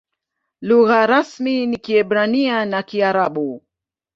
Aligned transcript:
Lugha 0.61 1.07
rasmi 1.07 1.67
ni 1.67 1.77
Kiebrania 1.77 2.65
na 2.65 2.83
Kiarabu. 2.83 3.63